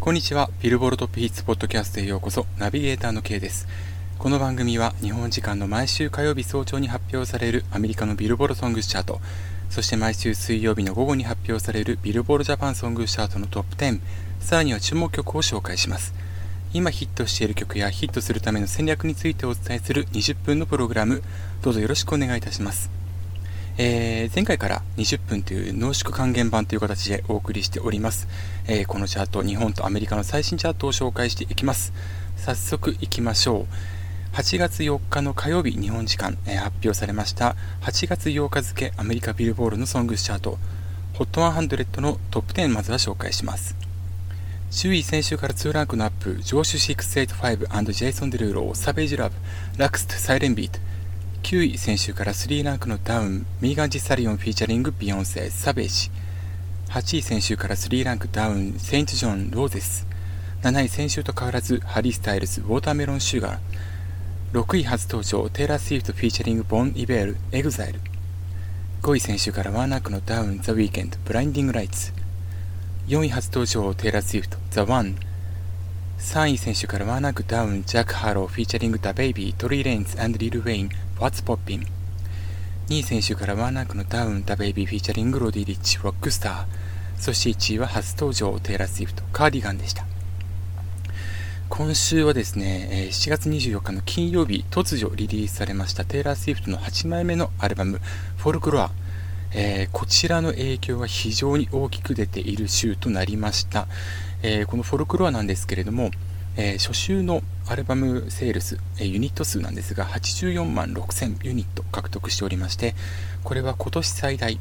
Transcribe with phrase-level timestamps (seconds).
[0.00, 0.48] こんにちは。
[0.62, 2.46] ビルボールトップヒッツポッドキャストへようこそ。
[2.56, 3.66] ナビゲーターの K です。
[4.16, 9.20] この番組は日本時間の毎週火曜日早朝に発表されるアメリカのビルボールソングスチャート、
[9.68, 14.00] そして毎週水曜日の午後に発表されるビルボールジャパンソングスチャートのトップ10、
[14.38, 16.14] さらには注目曲を紹介します。
[16.72, 21.24] 今ヒットしている曲やヒットするための戦略についてお伝えする20分のプログラム、
[21.60, 22.88] どうぞよろしくお願いいたします。
[23.80, 28.26] えー、前回から20分という濃縮還元版という形でお送りしております、
[28.66, 31.92] えー、このチャート、日本とアメリカの最新チャートを紹介していきます。
[32.36, 33.66] 早速いきましょ
[34.32, 34.36] う。
[34.36, 40.58] 8月4日の火曜日、日本時間、えー、発表されました8月8日付アメリカビルボールのソングスチャート、
[41.14, 43.76] HOT100 のトップ10まずは紹介します。
[44.72, 49.36] 周囲先週から2ランクのアップ、ジョーシュ685ジェイソン・デルーロー、サベージ・ラブ、
[49.76, 50.80] ラクスト、サイレンビート、
[51.48, 56.10] 9位先週から3ランクのダウンミーガン・ジ・サリオンフィーチャリングビヨンセサベージ
[56.90, 60.06] 8位先週から3ランクダウンセイント・ジョン Roses。
[60.60, 64.60] 7位先週と変わらずハリー・スタイルズ Watermelon Sugar。
[64.60, 68.00] 6位初登場テイラー・スウィフトフィーチャリングボン・イベール exile。
[69.00, 72.12] 5位先週からワンランクのダウンザ・ウィークエンド Blinding Lights。
[73.06, 75.16] 4位初登場テイラー・スウィフトザ・ワン。
[76.18, 81.86] 3位先週からワンランクダウンジャック・ハーロウフィーチャリング・ダ・ベイビー、トリー・レインズ、リル・ウェイン What's Poppin'?
[82.88, 86.64] 2位先週からワンランクのダウン、ダベイビーフィーチャリングロディリッチ、 Rockstar。
[87.18, 90.06] そして1位は初登場、テイラー・スウィフト、 cardigan でした。
[91.68, 98.00] 今週はですね、7月24日の金曜日、突如リリースされましたテイラー・スウィフトの8枚目のアルバム、
[98.38, 98.90] folklore。
[99.52, 103.86] えー、こちらの影響が非常に大きく出ている週となりました。
[104.42, 106.10] えー、この folklore なんですけれども、
[106.56, 112.94] えー、初週のアルバムセールス、えー、ユニット数なんですが84万6000ユニット獲得しておりまして
[113.44, 114.58] これは今年最大、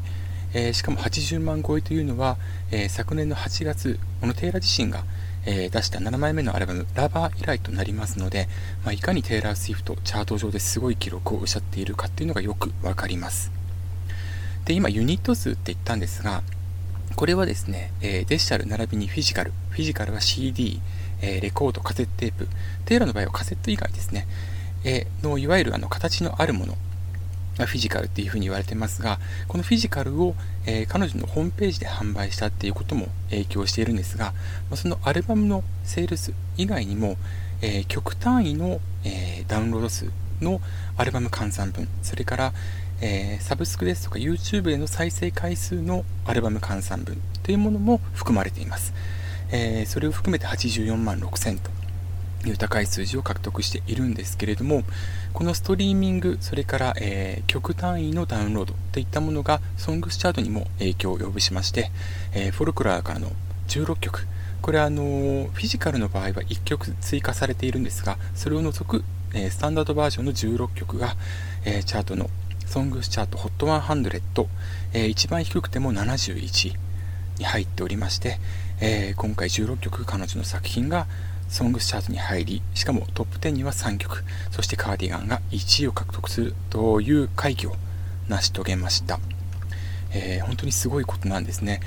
[0.53, 2.37] えー、しかも80万超えというのは、
[2.71, 5.03] え昨年の8月このテイラー自身が、
[5.45, 8.47] え出した7枚目のアルバム「ラバー」以来となりますので、
[8.83, 13.51] まあ、いかにテイラー・スウィフトチャート上ですごい記録を失っしゃっているかっていうのがよく分かります。
[14.65, 16.43] で今ユニット数って言ったんですが
[17.17, 20.79] これはですね、えデジタル並びにフィジカルフィジカルは CD
[21.21, 22.47] えー、レコード、カセットテープ、
[22.85, 24.27] テーラの場合はカセット以外ですね、
[24.83, 26.75] えー、のいわゆるあの形のあるもの
[27.57, 30.35] がフィジカルっていうふうに言われてますが、このフィジカルを、
[30.65, 34.33] えー、彼女のホームページで販売したっていうことも影響しているんですが、
[34.69, 37.17] ま、そのアルバムのセールス以外にも、
[37.61, 40.11] えー、極単位の、えー、ダウンロード数
[40.41, 40.61] の
[40.97, 42.53] アルバム換算分、それから、
[43.01, 48.93] えー、サブスクですとか YouTube での再生回数のアルバム換算分というものも含まれています。
[49.51, 51.71] えー、それを含めて84万6000と
[52.47, 54.83] いう高い数字を獲得しているんですけれども
[55.33, 61.91] このストリーミングそれから、えー、曲単位のダウンロードといったものがソングスチャートにも影響を及ぼしまして、
[62.33, 63.31] えー、フォルクラーからの
[63.67, 64.27] 16曲
[64.61, 69.03] これはあのー、フィジカルの場合は1曲追加されているんですがそれを除く、
[69.33, 71.15] えスタンダードバージョンの16曲が、
[71.63, 72.29] えチャートの
[72.67, 74.47] ソングスチャート HOT100、
[74.93, 76.75] え一番低くても71
[77.39, 78.39] に入っておりまして、
[78.81, 81.07] えー、今回16曲彼女の作品が
[81.47, 87.75] ソングスチャートに入り、しかもトップ10には3曲、そしてカーディガンが1位を獲得するという快挙を
[88.27, 89.19] 成し遂げました。
[90.11, 91.79] えー、本当にすごいことなんですね。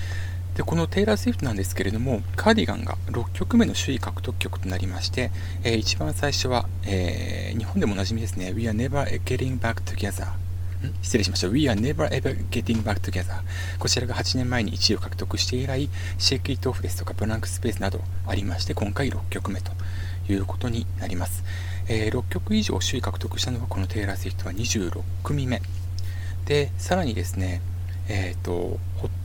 [0.56, 5.30] でこのテイラー・スウィフトなんですけれども、カーディガンが6曲目の首位獲得曲となりまして、
[5.62, 10.49] えー、一番最初は、えー、日本でもおなじみですね、We are never getting back together
[11.02, 11.48] 失礼しました。
[11.48, 13.42] We are never ever getting back together.
[13.78, 19.72] こちらが8年前に1位を獲得して以来、シェイクイットオフですとか、ブランクスペースなどありまして、今回6曲目と
[20.28, 21.44] いうことになります。
[21.88, 25.60] えー、6曲以上首位獲得したのはこのテイラー・スウィフトは26組目。
[26.46, 27.60] で、さらにですね、
[28.08, 28.78] えっ、ー、と、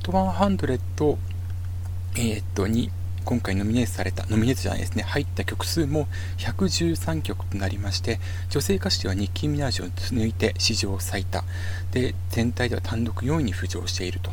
[0.03, 1.17] HOT100、
[2.17, 2.91] えっ、ー、と、に
[3.25, 8.19] 今回ノミネートされた、ノミネートじゃないですね、入った曲数も113曲となりまして、
[8.49, 11.43] 女性歌手ではニッキー・ミナージュを抜いて史上最多、
[11.91, 14.31] で、全体では単独4位に浮上していると。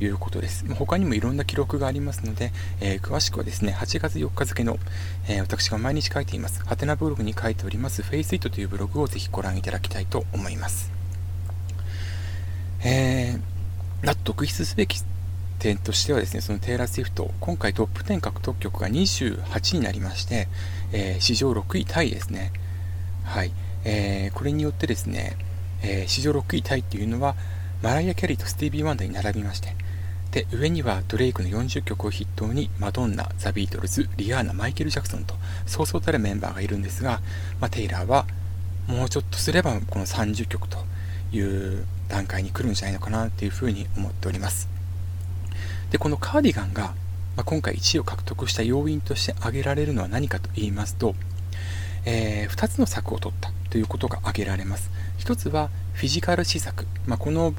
[0.00, 0.66] いうことです。
[0.74, 4.76] 他にもいろんな記録がありますので、えー、詳しくはですね、8月4日付の、
[5.28, 10.90] えー、私が毎日書いています、ハテナブログに書いております、 Face It というブログをぜひご覧いただきたいと思います。
[12.80, 15.02] えー、特筆すべき
[15.64, 20.46] 点としてはですね、そのテイラー・スウィフト、今回トップ10獲得曲が28になりまして、
[20.92, 22.52] えー、史上6位タイですね。
[23.24, 23.52] はい。
[23.84, 25.38] えー、これによってですね、
[25.82, 27.34] えー、史上6位タイっていうのは、
[27.82, 29.74] マライア・キャリーとスティービー・ワンダに並びまして、
[30.32, 35.34] で、上にはドレイクの40曲を筆頭に、マドンナ、ザ・ビートルズ、リアーナ、マイケル・ジャクソンと、
[35.64, 37.22] そうそうたるメンバーがいるんですが、
[37.58, 38.26] まあ、テイラーは、
[38.86, 40.76] もうちょっとすればこの30曲と
[41.32, 44.73] いう段階に来るんじゃないのかなっていうふうに思っております。
[45.94, 46.92] で、このカーディガンが
[47.36, 51.14] まあ、今回1位を獲得した要因として挙げられるのは何かと言いますと、
[52.04, 54.90] えー、2つの策を取ったということが挙げられます。
[55.18, 57.54] 1つはフィジカル施策、まあ、この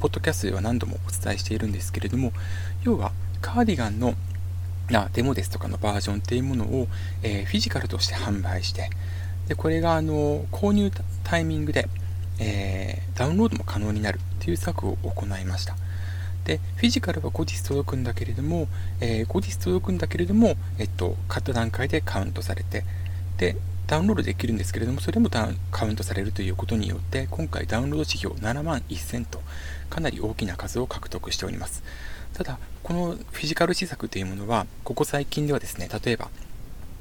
[0.00, 2.32] ポッドキャストでは何度もお伝えしているんですけれども、
[2.84, 4.14] 要はカーディガンの
[4.92, 6.88] あデモですとかのバージョンっていうものを、
[7.22, 8.88] えー、フィジカルとして販売して、
[9.48, 10.90] でこれがあの購入
[11.24, 11.88] タイミングで、
[12.38, 15.76] えー、ダウンロードも可能になるという策を行いました。
[16.48, 18.68] で、フィジカルは後日届くんだけれども、
[19.02, 22.84] えー、後日届くんだけれども、えっと、買った段階でカウントされて、
[23.36, 23.54] で、
[23.86, 29.42] ダウンロードできるんですけれども、それもカウントされるということによって、今回ダウンロード指標7万1000と、
[29.90, 31.82] かなり大きな数を獲得しております。
[32.32, 36.30] ただ、このフィジカル施策というものは、ここ最近ではですね、例えば、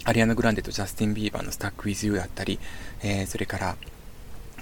[0.04, 2.60] アリアナ・グランデとジャスティン・ビーバーの Stuck with U だったり、
[3.02, 3.78] えー、それから、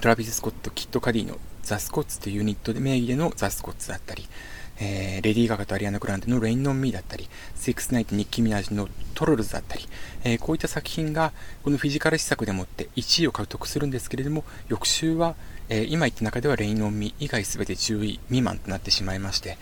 [0.00, 4.28] トラビス・スコット、キット・カディのザ・スコッツというユニットで名義での THE SCOTTS だったり、
[4.78, 9.88] えー、レディー・ガガとアリアナ・グランデの Rain On Me だったり、セックス・ナイト・ニッキー・ミナージの Trollz だったり、
[10.24, 11.32] えー、こういった作品が
[11.62, 15.34] このフィジカル施策でもって1位を獲得するんですけれども、翌週は、
[15.68, 19.58] えー、今言った中では Rain On Me 以外全て10位未満となってしまいまして、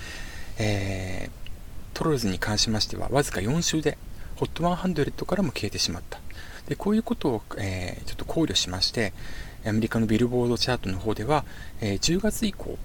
[0.58, 3.99] えー、 Trollz に関しましてはわずか4週で
[4.37, 6.20] HOT100 からも消えてしまった。
[6.69, 9.12] でこういうことを、えー、ちょっと考慮しまして、
[9.66, 11.44] アメリカのビルボードチャートの方では、
[11.81, 12.76] えー、10月以降、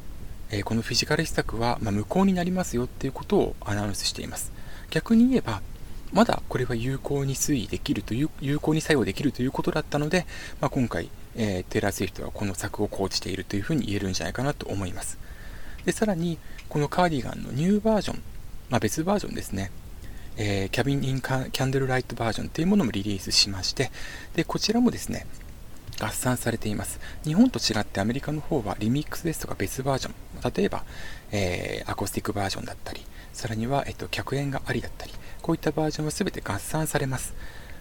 [0.52, 4.52] えこのフィジカル施策は、ま無効になりますよっていうことをアナウンスしています。
[4.90, 5.62] 逆に言えば、
[6.12, 10.26] まだこれは有効に推移できるという、有効に作用できるということだったので、
[10.60, 15.20] まあ、今回、えー、テイラー・スウィフトはこの策を講じているというふうに言えるんじゃないかなと思います。
[15.86, 18.22] で、さらに、このカーディガンのニューバージョン、
[18.70, 19.72] まあ、別バージョンですね、
[20.38, 23.92] えー、キャビン・イン・キャンドルライトバージョンというものもリリースしまして、
[24.36, 25.28] で、こちらもですね、
[26.00, 27.00] 合算されています。
[27.24, 30.84] 日本と違ってアメリカの方はリミックスですとか別バージョン、例えば、
[31.32, 35.12] えー、アコースティックバージョンだったり、さらには、えっと、客演がありだったり、
[35.42, 37.34] こういったバージョンは全て合算されます。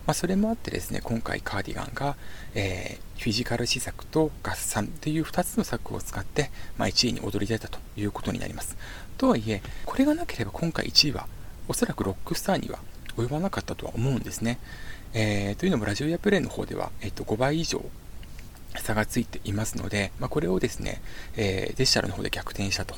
[0.07, 2.17] まあ、それもあってですね、今回カーディガンが、
[2.55, 8.77] えー、フィジカル施策と合算という2つの策を使って、まあ、1位に躍り出たということになります。
[9.19, 11.27] とはいえ、これがなければ今回1位は
[11.69, 12.79] おそらくロックスターには
[13.17, 14.59] 及ばなかったとは思うんですね。
[15.13, 17.85] えー、というのもラジオやプレイの方では、えっと、5倍以上
[18.77, 21.01] 差がついていますので、まあ、これをですね、
[21.37, 22.95] えー、デジタルの方で逆転したと、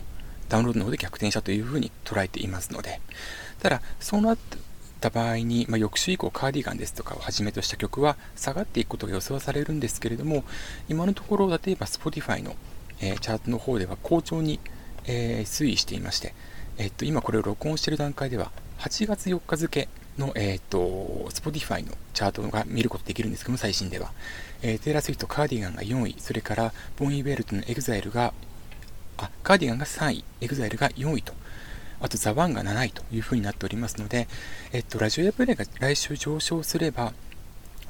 [0.49, 3.01] ダウンロードの方で逆転したというふうに捉えていますので、
[3.61, 4.39] ただ、そうなっ
[5.01, 10.45] た場合に、まあ、翌週以降カーディガンですとかをはじめとした曲は下がっていくことが予想されるんですけれども、
[10.89, 12.57] 今のところ、例えば Spotify の、
[13.01, 14.61] えー、チャートの方では好調に、
[15.07, 16.35] えー、推移していまして、
[16.79, 19.89] えっと、今これを録音している段階では、8月4日付
[20.21, 24.13] の、えっと、Spotify のチャートが見ることできるんですけども、最新では。
[24.63, 28.33] えー、テイラー・スウィフト、 cardigan が4位、それからボン・イヴェールとの exile が、
[29.17, 31.33] あ、 cardigan が3位、 exile が4位と、
[32.01, 34.29] あとザ・ワンが7位というふうになっておりますので、
[34.73, 37.13] えっと、ラジオエアプレイが来週上昇すれば、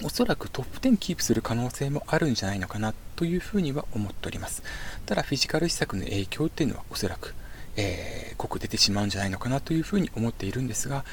[0.03, 4.63] おそらくトップ10キープする可能性もあるんじゃないのかなというふうには思っております。
[5.05, 7.35] ただ、フィジカル施策の影響っていうのはおそらく、
[7.77, 11.05] えー、濃く出てしまうんじゃないのかなというふうに思っているんですが、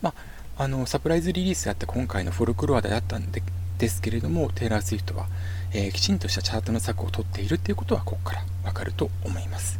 [0.00, 0.14] まあ、
[0.58, 3.42] あのサプライズリリースであった今回のフォルクロアであったんで
[3.78, 5.26] ですけれども、テイラー・スウィフトは、
[5.74, 9.78] えー、きちんとしたチャートの策を取っているということは、ここからわかると思います。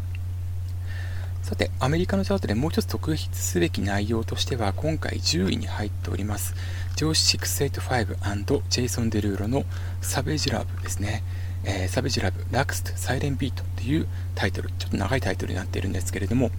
[1.43, 6.55] さて、アメリカのチャートでもう一つ特筆すべき内容としては、今回10位に入っております、
[6.97, 9.65] ジョーシ685ジェイソン・デルーロの
[10.03, 11.23] サベージ・ラブですね。
[11.65, 16.51] えー、サベージ・ラブ、ラクスト、サイレン・ビートというタイトル、ちょっと長いタイトルになっているんですけれども、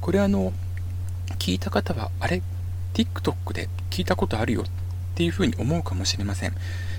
[0.00, 0.54] これあの、
[1.38, 2.42] 聞いた方は、あれ、
[2.98, 4.64] TikTok で聞いたことあるよっ
[5.14, 6.52] ていうふうに思うかもしれません。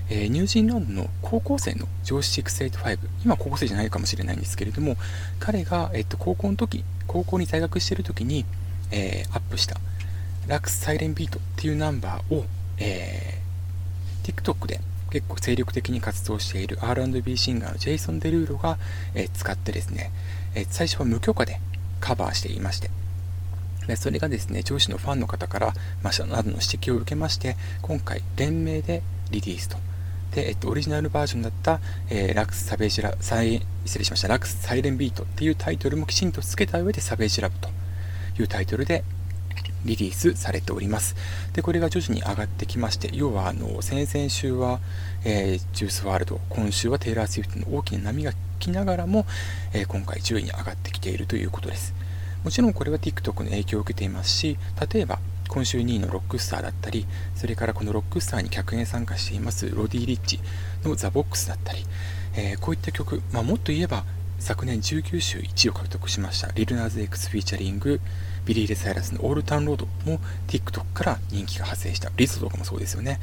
[0.09, 4.95] えー、ニュージーランドの高校生のジョーシ685、今高校生じゃないかもしれないんですけれども、
[5.39, 8.45] 彼が、えっと、高校の時、高校に在学してる時に、
[8.91, 9.75] えー、アップした
[10.47, 12.45] ラクスサイレンビートっていうナンバーを、
[12.77, 14.79] えー、TikTok で
[15.11, 18.77] 結構精力的に活動している R&B シンガーのジェイソン・デルーロが、
[19.15, 20.11] えー、使ってですね、
[20.55, 21.59] え、最初は無許可で
[21.99, 22.89] カバーしていまして、
[23.89, 29.77] でそれがですね、上司のファンの方から、まあ、などの指摘を受けまして、今回、連名でリリースと。
[30.31, 37.69] で、えっと、オリジナルバージョンだった、えー、ラクス・サベージラ、サイ、失礼しました、ラクス・サイレン・ビートっていうタイトルもきちんと付けた上で、サベージラブと
[38.39, 39.03] いうタイトルで
[39.85, 41.15] リリースされております。
[41.53, 44.79] で、これが徐々に上がってきまして、要は、あの、先々週は、
[45.23, 49.25] えー、ジュースワールド、今週はテイラー・スウィフトの大きな波が来ながらも、
[49.73, 51.98] えー、今回10位に上がってきているということです。
[52.43, 54.57] もちろんこれは TikTok の影響を受けていますし、
[54.93, 55.19] 例えば
[55.49, 57.05] 今週2位のロックスターだったり、
[57.35, 60.39] それからこのロックスターに客演参加していますロディ・リッチ
[60.83, 61.85] のザ・ボックスだったり、
[62.35, 64.05] えー、こういった曲、まあ、もっと言えば
[64.39, 67.99] 昨年19週1位を獲得しましたリルナーズ X フィーチャリング、
[68.45, 72.11] ビリー・レイ・サイラスの Old Town Road も TikTok から人気が発生した。
[72.15, 73.19] リゾとかもそうですよね。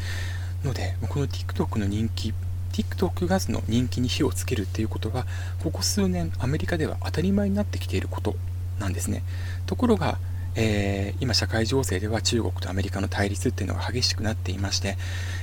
[0.65, 2.35] ので、この TikTok の人気、
[2.73, 5.27] TikTok がその人気に火をつけるっていうことは、
[5.63, 8.37] ここ数年アメリカでは当たり前になってきていること
[8.79, 9.23] なんですね。
[9.67, 10.19] ところが、
[10.55, 14.97] えー、今社会情勢では中国とアメリカの対立っていうのが激しくなっていまして、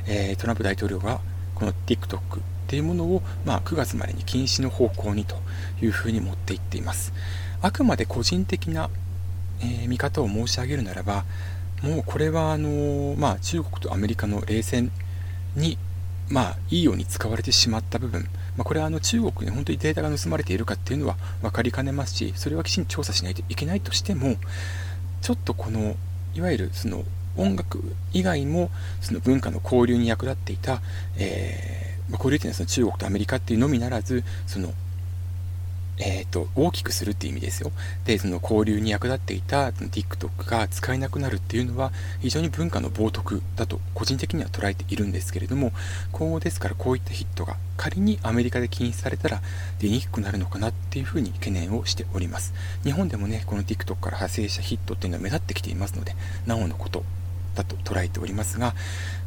[0.07, 1.19] えー、トランプ大統領が
[1.55, 2.21] この TikTok っ
[2.67, 5.35] ていうものを、まあ、9月までに禁止の方向にと
[5.81, 7.13] いうふうに持っていっています
[7.61, 8.89] あくまで個人的な、
[9.61, 11.25] えー、見方を申し上げるならば
[11.83, 14.91] もうこれはあの、まあ、中国とアメリカの冷戦
[15.55, 15.77] に、
[16.29, 18.25] まあ、いいように使われてしまった部分、
[18.57, 24.35] まあ、これはあの中国に本当にデータが盗まれているかっていうのは分かりかねますしそれはきちんと調査しないといけないとしても
[25.21, 25.95] ちょっとこの
[26.35, 27.03] いわゆるその
[27.35, 28.69] 音楽以外も
[29.01, 30.81] その文化の交流に役立っていた、
[31.17, 34.73] えー、ま、交流というのはその中国とアメリカっていうのみならずその
[35.99, 37.71] えーと、大きくするっていう意味ですよ。
[38.05, 45.71] で、その交流に役立っていた TikTok が使えなくなるっていうのは非常に文化の冒涜だと個人的には捉えているんですけれども、
[46.11, 49.41] 今後ですからこういったヒットが仮にアメリカで禁止されたら
[49.79, 52.53] 出にくくなるのかなっていうふうに懸念をしております。
[52.83, 57.03] 日本でもね、この TikTok から派生したヒットっていうのは目立ってきていますので、なおのこと
[57.55, 58.73] だと捉えておりますが、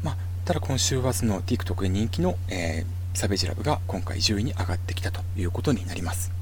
[0.03, 6.36] まあ、ただ今週はその TikTok で人気の、えー、 Savage Love が今回10位に上がってきたということになります。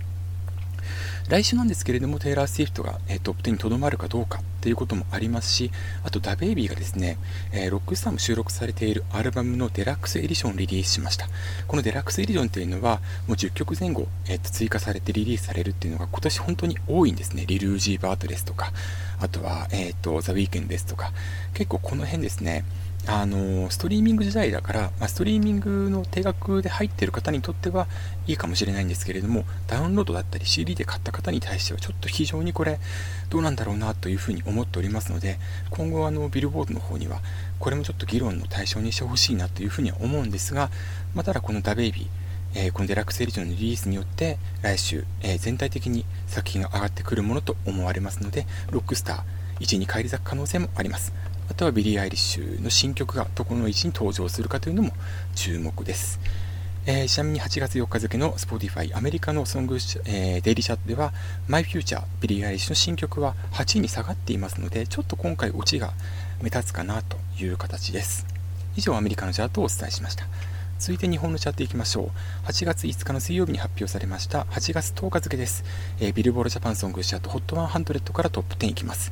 [1.28, 5.71] 来週なんですけれども、テイラー・スウィフトが、えー、トップ10にとどまるかどうかということもありますし、
[6.02, 7.16] あと、ダ・ベイビーがですね、
[7.50, 11.26] えー、ロックスターも収録されているアルバムのデラックスエディションをリリースしました。
[11.66, 17.47] このデラックスエディションというのは、もう10曲前後、えー、と追加されてリリースされるっていうのが今年本当に多いんですね。
[17.47, 18.75] リルージー・バートですとか、
[19.19, 21.14] あとは、えっ、と、ザ・ウィークエンですとか、
[21.54, 22.64] 結構この辺ですね、
[23.07, 27.87] あのストリーミング時代だから、まあ、ストリーミングの定額で入っている方にとっては
[28.27, 32.81] いいかもしれないんですけれども、ダウンロードだったり CD で買った方に対してはちょっと非常にこれ
[33.29, 35.39] どうなんだろうなというふうに思っておりますので、
[35.71, 37.21] 今後あのビルボードの方には
[37.59, 40.71] これもちょっと議論の対象にしてほしいなというふうには思うんですが、
[41.15, 42.07] まあ、ただこのダベイビー、
[42.55, 49.23] えー、このデラックスエディションのリリースによって来週、えー、全体的に作品が上がってくるものと思われますので、ロックスター
[49.61, 51.13] 1位に返り咲く可能性もあります。
[51.51, 54.93] あとはビリー・アイリッシュの新曲がどこの位置に登場するかというのも
[55.35, 56.21] 注目です。
[56.87, 61.15] えー、ちなみに8月4日付の Spotify アメリカのソング、えー、デイリーチャートでは
[61.49, 65.95] My Future ビリー・アイリッシュの新曲は8位に下がっていますのでちょっと今回落ちが
[66.43, 68.27] 目立つかなという形です。
[68.77, 70.27] 以上アメリカのチャートをお伝えしました。
[70.79, 72.47] 続いて日本のチャートいきましょう。
[72.47, 75.65] 8月5日の水曜日に発表されました8月10日付です。
[76.01, 79.11] えー、ビルボードジャパンソングチャート HOT100 からトップ10いきます。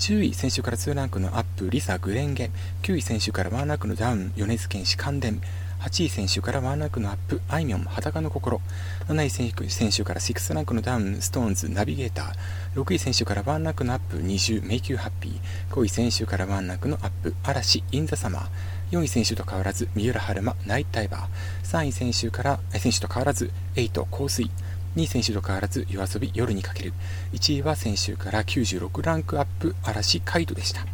[0.00, 2.50] 10位、先週から2ランクのアップ、 LiSA、紅蓮華。
[2.84, 5.42] 9位、先週からワンランクのダウン、米津玄師、感電。
[5.80, 8.62] 8位、先週からワンランクのアップ、あいみょん、裸の心。
[9.08, 9.28] 7位、
[9.68, 12.82] 先週から6ランクのダウン、ストーンズ、ナビゲーター。
[12.82, 15.74] 6位、先週からワンランクのアップ、20、メイキューハッピー。
[15.74, 18.48] 5位、先週からワンランクのアップ、嵐、 IN THE SUMMER。
[18.92, 21.28] 4位先週と変わらず、三浦春馬、 Night Diver。
[21.62, 24.50] 3位先週から、先週と変わらず、瑛人、香水。
[24.96, 26.92] 2位先週と変わらず YOASOBI 夜に駆ける
[27.32, 30.86] 1位は先週から96ランクアップ嵐カイトでした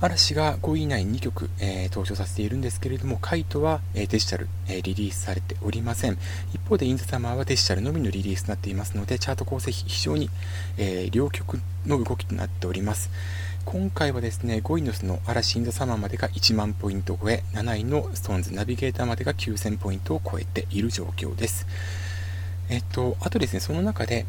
[0.00, 6.18] 嵐が5位以内に2曲、えー、登場させているんですけれども、カイトは、えー、デジタル、えー、リリースされておりません。
[6.52, 10.28] 一方で、インザサマーはデジタルのみのリリースになっていますので、チャート構成非常に、
[10.76, 13.08] え両曲の動きとなっております。
[13.64, 21.66] 今回はですね、5位のその嵐インザサマーまでが1万ポイント超え、7位のストーンズナビゲーターまでが9000ポイントを超えている状況です。
[22.68, 24.26] えっと、あとですね、その中で、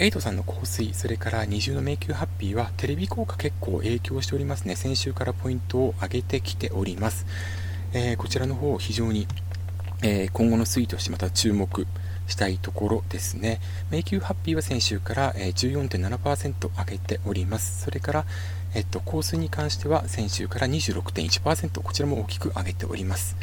[0.00, 4.76] エイトさんの香水、それから二重の迷宮ハッピーはテレビ効果結構影響しておりますね。
[4.76, 7.26] 先週からポイントを上げてきております。
[7.92, 9.26] えー、こちらの方非常に、
[10.02, 11.86] えー、今後の推移としてまた注目
[12.28, 13.60] したいところですね。
[13.90, 17.82] 迷宮ハッピーは先週から、え、14.7%上げております。
[17.82, 18.24] それから、
[18.74, 23.36] えっと、香水に関しては先週から26.1%、こちらも大きく上げております。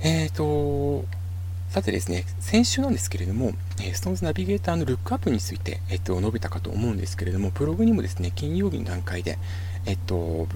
[0.00, 1.04] えっ、と、
[1.74, 3.50] さてですね、先週なんですけれども、
[3.80, 9.40] えー、ストーンズナビゲーターのルックアップについて、えっと、述べたかと思うんですけれども、ブログにもですね、金曜日の段階で、
[9.84, 10.46] えっと、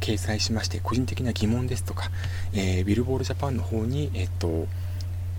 [0.00, 2.12] 掲載しまして、個人的な疑問ですとか、
[2.52, 4.68] えー、ビルボールジャパンの方に、えっと、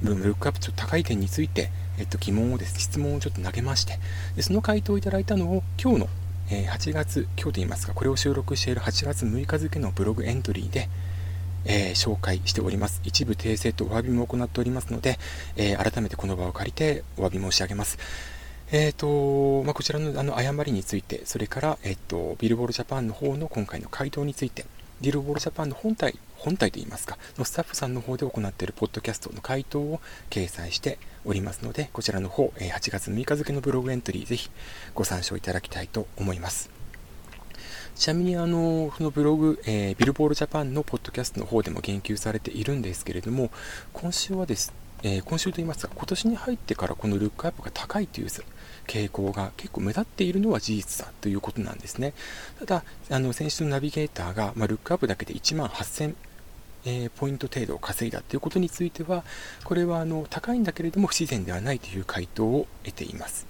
[0.04, 3.98] ルックアップちょっと高い点について、えっと、疑問をですね、質問をちょっと投げまして、
[4.36, 6.10] でその回答をいただいたのを今日の、
[6.50, 10.90] えー、8月、今日と言いますか、これを収録している8月6日付のブログエントリーで、
[11.66, 13.02] えー、紹介しております。
[13.04, 15.20] 一部訂正とお詫びも行っておりますので、
[15.56, 17.98] えー、改めてこの場を借りてお詫び申し上げます。
[18.72, 24.66] えーとまあ、こちらのあの誤りについて、それから、えーと、ビルボールジャパンの方の今回の回答について、
[25.02, 30.00] ディルボールジャパンの本体、本体といいますか、のスタッフさんの方で行っているポッドキャストの回答を
[30.30, 34.52] 掲載しておりますので、こちらの方、8月6日付のブログエントリー、ぜひ
[34.94, 36.79] ご参照いただきたいと思います。
[38.00, 43.52] ちなみにあの、このブログ、えー、ビルボールジャパンのポッドキャストの方でも言及されているんですけれども、
[43.92, 44.72] 今週はです、
[45.04, 48.28] えー、今週といいますか、今年に入ってからこのルックアップが高いという
[48.88, 52.14] 傾向が結構目立っているのは事実だということなんですね。
[52.60, 56.16] ただ、あの先週のナビゲーターが、まあ、ルックアップだけで1万8000
[56.86, 59.26] えー、ポイント程度を稼いだということについては、
[59.66, 63.46] これはあの高いんだけれども不自然ではないという回答を得ています。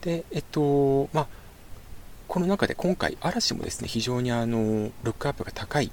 [0.00, 1.39] で、えっと、まあ、
[2.30, 5.90] この中で今回、嵐もですね、非常にあの、ルックアップが高い、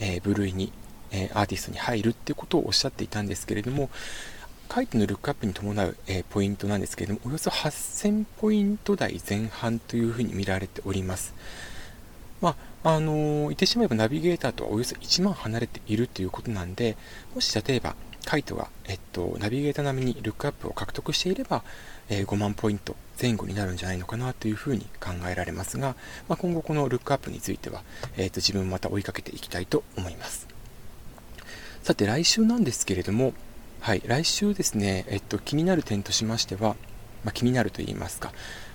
[0.00, 0.72] えー、部類に、
[1.12, 3.88] えー、アーティストに入るっていうことをおっしゃっていたんですけれども、
[4.74, 11.32] 書いてのルックアップに伴う、えー、ポイントなんですけれども、およそ8000ポイント台前半というふうに見られております。
[12.40, 16.96] まあ、あのー、言ってしまえばナビゲーターとはおよそ1万離れているということなんで、
[17.36, 17.94] もし例えば、
[18.28, 21.62] カイトが、えっと、ナビゲーター並みにルックアップを獲得していれば、
[22.10, 25.96] えー、5万ポイント前後になるんじゃないのかなというふうに考えられますが、
[26.28, 27.82] まあ、今後このルックアップについては、
[28.18, 30.46] えーと、自分また追いかけていきたいと思います。
[31.82, 33.32] さて来週なんですけれども、
[33.80, 36.76] はい、来週ですね、えっと、気になる点としましては、
[37.24, 38.34] まあ、気になると言いますか、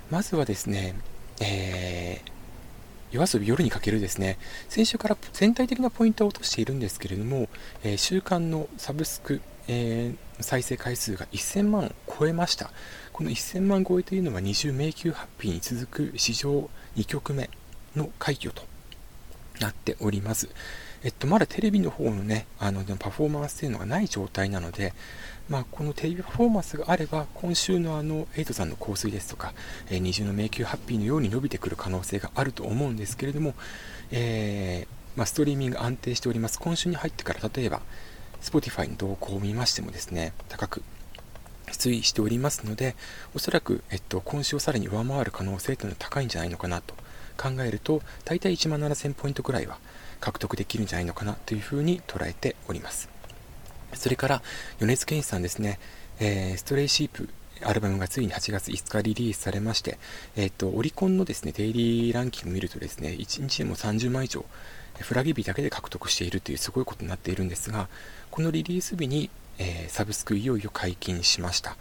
[0.10, 0.96] まずはですね、
[1.42, 2.32] えー、
[3.14, 4.40] 夜遊び夜にかけるですね、
[4.70, 7.48] 先週から全体的なポイントを落としているんですけれども、
[7.84, 12.72] えー、週間のサブスク、えー、再生回数が1000万を超えました。
[13.14, 17.52] この1000万超えというのは20迷宮ハッピーに続く史上2曲目
[17.96, 18.64] の快挙と
[19.60, 20.50] なっております。
[21.04, 24.94] えっと、まだテレビの方のね、あの、パフォーマンスというのがない状態なので、
[25.50, 29.54] まあ、このテレビパフォーマンスがあれば、今週のあの、エイトさんの香水ですとか、
[29.90, 33.54] えー、二重の迷宮ハッピーのように伸びてくる可能性があると思うんですけれども、
[34.12, 36.58] えー、まあ、ストリーミング安定しております。
[36.60, 37.82] 今週に入ってから、例えば、
[38.42, 40.84] Spotify の動向を見ましてもですね、高く
[41.68, 42.96] 推移しておりますので、
[43.36, 46.96] おそらく、えっと、今週をさらに上回る可能性というのは高いんじゃないのかなと
[47.38, 49.78] 考えると、大体1万7000ポイントくらいは
[50.20, 53.10] 獲得できるんじゃないのかなというふうに捉えております。
[53.94, 54.42] それから、
[54.80, 55.80] 米津玄師さんですね、
[56.20, 57.30] えー、ストレイシープ、
[57.62, 59.98] アルバムがついに8月5日リリースされまして、
[60.36, 64.46] え、ー、と、オリコンのですね、デイリーランキングを見るとですね、1日でも30万以上、
[65.00, 67.90] フラギ日だけで獲得しているというすごいことになっているんですが、
[68.32, 71.78] このリリース日に、えー、サブスクいよいよ解禁しました。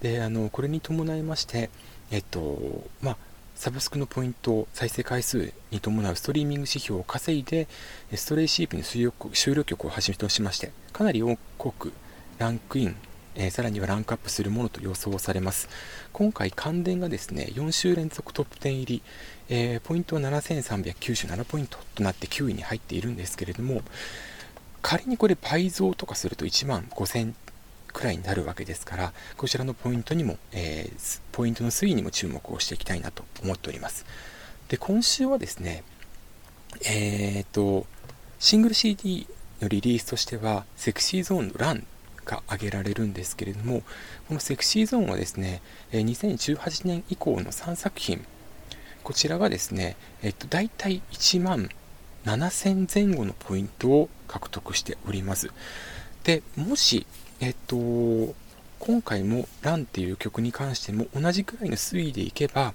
[0.00, 1.70] で、あの、これに伴いまして、
[2.10, 3.16] えっと、まあ、
[3.58, 7.66] サブスクのポイント、再生回数に伴うストリーミング指標を稼いで、
[8.14, 11.36] ストレイシープに終了曲をはじめとしまして、かなり多
[11.72, 11.92] く
[12.38, 12.94] ランクイン、
[13.34, 15.68] えー、さらにはランクアップするものと予想されます。
[16.12, 19.02] 今回、関電がですね、4週連続トップ10入り、
[19.48, 23.82] えー、ポイントは7397ポイントとなって9位に入っているんですけれども、
[24.82, 27.34] 仮にこれ倍増とかすると1万5000
[27.92, 34.04] くらいになるわけですから、こちらのポイントにも、えー、ポイントの推移にも注目をしていきたいなと思っております。
[34.68, 35.82] で、今週はですね、
[36.84, 37.86] えーと、
[38.38, 39.26] シングル CD
[39.60, 41.86] のリリースとしては、セクシーゾーンのラン
[42.24, 43.82] が挙げられるんですけれども、
[44.28, 48.24] このセクシーゾーンはですね、2018年以降の3作品、
[49.02, 51.70] こちらがですね、えっと、大体1万
[52.26, 55.50] 7000前後のポイントを獲得しております。
[56.24, 57.06] で、もし、
[57.40, 57.76] えっと、
[58.80, 62.74] 今回もランっていう曲に関しても同じくらいの推移でいけば、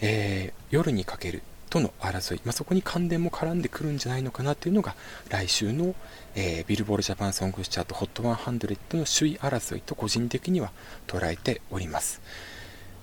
[0.00, 4.96] えー、夜にかけるとの争い、まあ、そこに関連も絡んでくるんじゃないのかなというのが
[5.28, 5.94] 来週の、
[6.34, 10.72] えー、ビルボールジャパンソングスチャート HOT100 の首位争いと個人的には
[11.06, 12.20] 捉えております。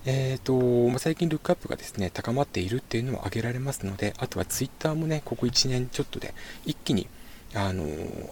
[0.05, 6.33] えーとまあ、最近ルックアップがですね高まっているっていうのは挙げられますのであとはツイッターもねここ1年ちょっとで
[6.65, 7.07] 一気に
[7.53, 7.85] あの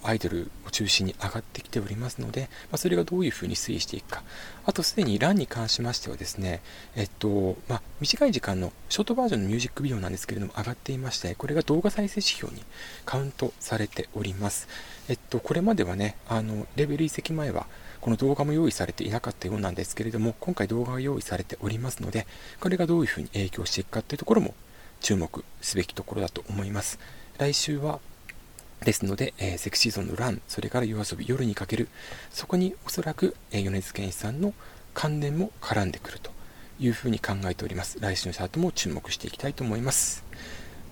[0.04, 4.24] アイドルを中心に上がってきておりますので、まあ、それがどういうふうに推移していくか。
[4.66, 6.62] あとすでにランに関しましてはですね、
[6.96, 12.62] えっと、まあ、短い時間のショートバージョンのミュージックビデオなんですけれども上がっていまして、これが動画再生指標に
[13.06, 14.68] カウントされております。
[15.08, 17.68] えっと、これまではね、あの、レベル移籍前は、
[18.02, 22.28] この動画も用意されていなかったようなんですけれども、今回動画が用意されておりますので、
[22.60, 24.54] これがどういうふうに影響していくかというところも
[25.00, 27.00] 注目すべきところだと思います。
[27.38, 28.00] 来週は
[28.86, 31.90] ですので、えー、セクシーゾンのラン、それから夜遊び、夜にかける、
[32.32, 34.54] そこにおそらく、えー、米津玄師さんの
[34.94, 36.32] 関連も絡んでくると
[36.80, 37.98] いうふうに考えております。
[38.00, 40.24] 来週のチャートも注目していきたいと思います。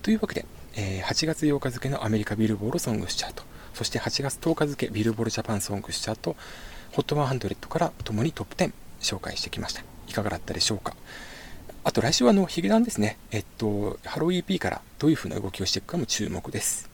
[0.02, 6.36] というわけで、えー、8月8日付のアメリカビルボールソングスチャート、そして8月10日付ビルボールジャパンソングスチャート、
[6.92, 9.82] HOT100 からともにトップ10紹介してきました。
[10.08, 10.96] いかがだったでしょうか。
[11.84, 13.18] あと来週はあのヒゲダンですね。
[13.30, 16.93] えっと、 HELLO EP からどういう風な動きをしていくかも注目です。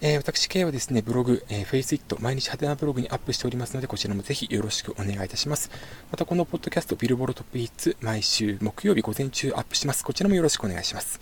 [0.00, 5.70] えー、私、K はですね、ブログ、えー、 face it、毎日はてなブログにアップしておりますので、こちらもぜひよろしくお願いいたします。
[6.12, 10.04] また、このポッドキャスト、ビルボードトップヒッツ、毎週木曜日午前中アップします。
[10.04, 11.18] こちらもよろしくお願いします。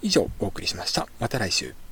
[0.00, 1.06] 以上、お送りしました。
[1.20, 1.83] また来週。